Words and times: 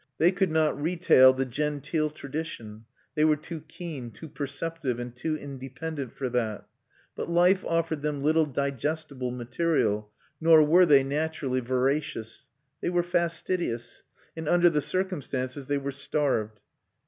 They 0.17 0.31
could 0.31 0.49
not 0.49 0.81
retail 0.81 1.31
the 1.31 1.45
genteel 1.45 2.09
tradition; 2.09 2.85
they 3.13 3.23
were 3.23 3.35
too 3.35 3.61
keen, 3.67 4.09
too 4.09 4.29
perceptive, 4.29 4.99
and 4.99 5.15
too 5.15 5.37
independent 5.37 6.11
for 6.11 6.27
that. 6.29 6.67
But 7.15 7.29
life 7.29 7.63
offered 7.63 8.01
them 8.01 8.19
little 8.19 8.47
digestible 8.47 9.29
material, 9.29 10.09
nor 10.41 10.63
were 10.63 10.87
they 10.87 11.03
naturally 11.03 11.59
voracious. 11.59 12.47
They 12.81 12.89
were 12.89 13.03
fastidious, 13.03 14.01
and 14.35 14.49
under 14.49 14.71
the 14.71 14.81
circumstances 14.81 15.67
they 15.67 15.77
were 15.77 15.91
starved. 15.91 16.63